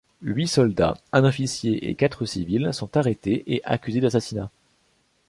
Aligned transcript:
Huit 0.23 0.47
soldats, 0.47 0.97
un 1.11 1.23
officier 1.25 1.87
et 1.87 1.93
quatre 1.93 2.25
civils 2.25 2.73
sont 2.73 2.97
arrêtés 2.97 3.43
et 3.53 3.61
accusés 3.65 3.99
d'assassinat. 4.01 4.49